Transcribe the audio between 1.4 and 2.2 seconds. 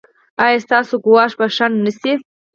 شنډ نه شي؟